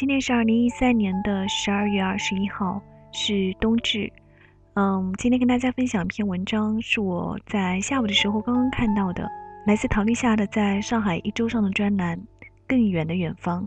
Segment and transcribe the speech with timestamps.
[0.00, 2.80] 今天是二零一三年的十二月二十一号，
[3.12, 4.10] 是冬至。
[4.72, 9.28] 嗯，今天跟大家分享一篇文章，是我在下午的时候刚刚看到的，
[9.66, 12.16] 来自陶立夏的在上海一周上的专栏
[12.66, 13.62] 《更远的远方》。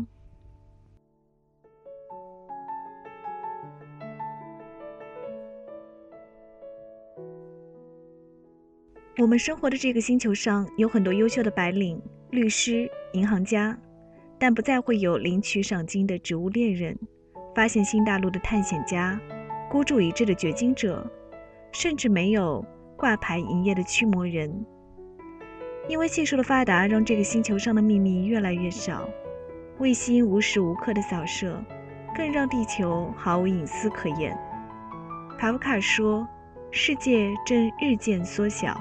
[9.19, 13.77] 我们生活的这个星球上有很多优秀的白领、律师、银行家，
[14.43, 16.99] 但不再会有领取赏金的植物猎人、
[17.55, 19.17] 发现新大陆的探险家、
[19.71, 21.09] 孤注一掷的掘金者，
[21.71, 22.61] 甚至没有
[22.97, 24.65] 挂牌营业的驱魔人。
[25.87, 29.07] 因为技术的发达，让这个星球上的秘密越来越少，
[29.77, 31.63] 卫星无时无刻的扫射，
[32.13, 34.37] 更让地球毫无隐私可言。
[35.39, 36.27] 卡夫卡说
[36.69, 38.77] ：“世界正日渐缩小。”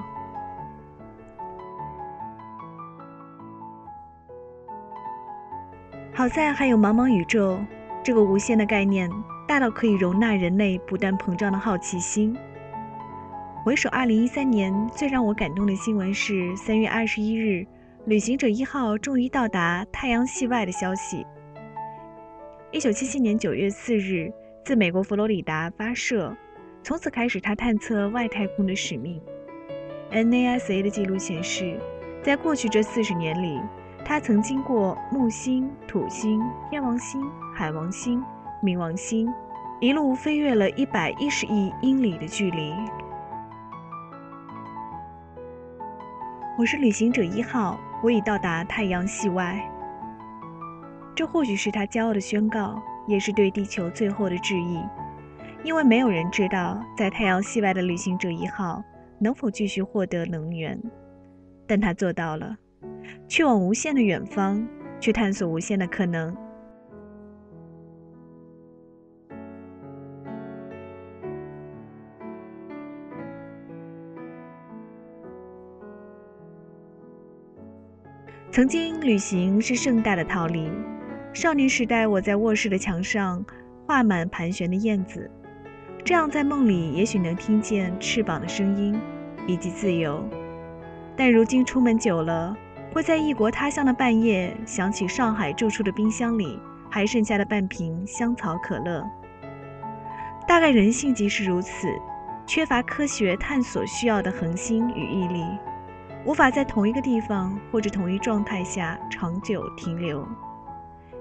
[6.15, 7.59] 好在还有茫茫宇宙，
[8.03, 9.09] 这个无限的概念
[9.47, 12.37] 大到可以容纳人类不断膨胀的好奇心。
[13.63, 17.67] 回首2013年，最让我感动的新闻是3月21日，
[18.05, 21.25] 旅行者一号终于到达太阳系外的消息。
[22.73, 24.31] 1977年9月4日，
[24.63, 26.37] 自美国佛罗里达发射，
[26.83, 29.19] 从此开始他探测外太空的使命。
[30.11, 31.75] NASA 的记录显示，
[32.21, 33.59] 在过去这四十年里。
[34.05, 38.21] 它曾经过木星、土星、天王星、海王星、
[38.61, 39.33] 冥王星，
[39.79, 42.73] 一路飞越了一百一十亿英里的距离。
[46.57, 49.57] 我是旅行者一号，我已到达太阳系外。
[51.15, 54.83] 这或许是他骄傲的宣告，也是对地球最后的致意，
[55.63, 58.83] 因为没有人知道在太阳系外的旅行者一号
[59.17, 60.77] 能否继续获得能源，
[61.65, 62.57] 但他做到了。
[63.27, 64.67] 去往无限的远方，
[64.99, 66.35] 去探索无限的可能。
[78.51, 80.69] 曾经旅行是盛大的逃离。
[81.33, 83.43] 少年时代，我在卧室的墙上
[83.87, 85.27] 画满盘旋的燕子，
[86.05, 88.95] 这样在梦里也许能听见翅膀的声音
[89.47, 90.23] 以及自由。
[91.15, 92.55] 但如今出门久了。
[92.93, 96.59] 会在异国他乡的半夜想起上海住处的冰箱里
[96.91, 99.03] 还剩下的半瓶香草可乐。
[100.47, 101.87] 大概人性即是如此，
[102.45, 105.43] 缺乏科学探索需要的恒心与毅力，
[106.23, 110.27] 无法在同一个地方或者同一状态下长久停留。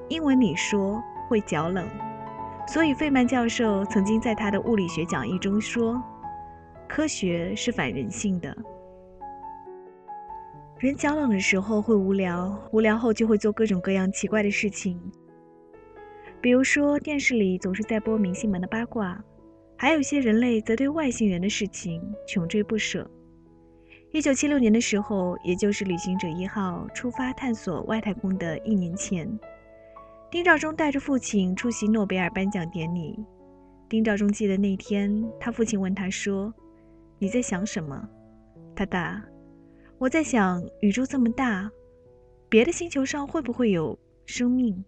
[0.08, 1.88] 英文里说会脚冷，
[2.66, 6.02] 所以费曼教授曾经在他的物理学讲义中说
[6.86, 8.54] ：“科学是反人性的。”
[10.82, 15.00] 人脚冷的时候会无聊，无聊后就会做各种各样奇怪的事情。
[16.40, 19.22] 比如说，电视里总是在播明星们的八卦，
[19.78, 23.08] 还有些人类则对外星人的事情穷追不舍。
[24.10, 29.38] 一九七六年的时候，也就是旅行者一号出发探索外太空的一年前，
[30.32, 33.16] 丁肇中带着父亲出席诺贝尔颁奖典礼。
[33.88, 36.52] 丁肇中记得那天，他父亲问他说
[37.20, 38.08] ：“你在想什么？”
[38.74, 39.22] 他答。
[40.02, 41.70] 我在想，宇宙这么大，
[42.48, 43.96] 别的星球上会不会有
[44.26, 44.84] 生命？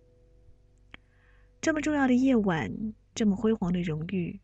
[1.60, 2.68] 这么重要的夜晚，
[3.14, 4.40] 这么辉煌的荣誉，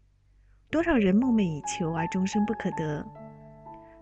[0.70, 3.04] 多少人梦寐以求而终生不可得。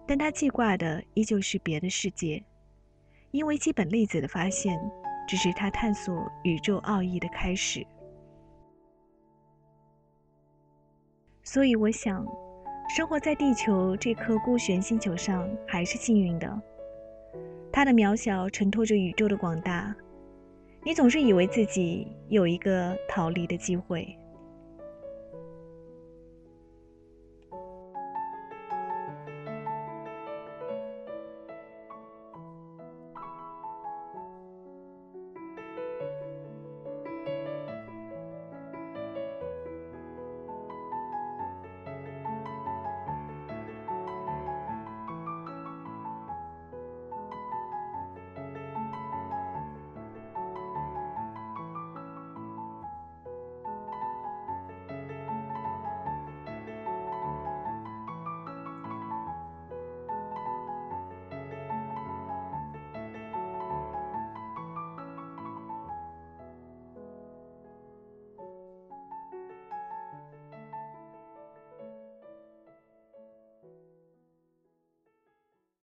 [0.06, 2.44] 但他记挂的依旧是别的世界，
[3.30, 4.78] 因为基本粒子的发现，
[5.26, 7.82] 只是他探索宇宙奥义的开始。
[11.42, 12.26] 所以我想。
[12.88, 16.62] 生活在地球这颗孤悬星球上，还是幸运的。
[17.71, 19.94] 它的渺小衬托着宇宙的广大。
[20.82, 24.19] 你总是以为自己有一个逃离的机会。